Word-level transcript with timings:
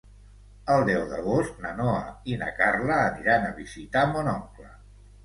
El 0.75 0.85
deu 0.85 1.01
d'agost 1.11 1.59
na 1.65 1.73
Noa 1.81 1.99
i 2.31 2.37
na 2.45 2.47
Carla 2.61 2.97
aniran 3.11 3.47
a 3.49 3.53
visitar 3.59 4.05
mon 4.15 4.31
oncle. 4.33 4.73